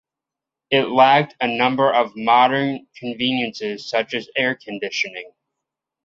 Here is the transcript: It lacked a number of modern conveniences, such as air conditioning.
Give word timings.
It 0.71 0.85
lacked 0.85 1.35
a 1.39 1.47
number 1.47 1.93
of 1.93 2.15
modern 2.15 2.87
conveniences, 2.95 3.87
such 3.87 4.15
as 4.15 4.27
air 4.35 4.55
conditioning. 4.55 5.31